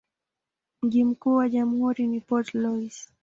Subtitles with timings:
[0.83, 3.09] Mji mkuu wa jamhuri ni Port Louis.